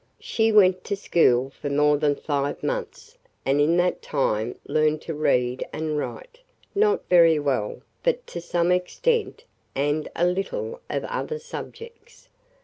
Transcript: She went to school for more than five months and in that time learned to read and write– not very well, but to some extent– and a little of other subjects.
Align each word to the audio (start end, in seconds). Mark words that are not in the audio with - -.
She 0.19 0.51
went 0.51 0.83
to 0.85 0.95
school 0.95 1.51
for 1.51 1.69
more 1.69 1.95
than 1.95 2.15
five 2.15 2.63
months 2.63 3.19
and 3.45 3.61
in 3.61 3.77
that 3.77 4.01
time 4.01 4.57
learned 4.65 5.03
to 5.03 5.13
read 5.13 5.63
and 5.71 5.95
write– 5.95 6.39
not 6.73 7.07
very 7.07 7.37
well, 7.37 7.81
but 8.01 8.25
to 8.25 8.41
some 8.41 8.71
extent– 8.71 9.43
and 9.75 10.09
a 10.15 10.25
little 10.25 10.81
of 10.89 11.03
other 11.03 11.37
subjects. 11.37 12.29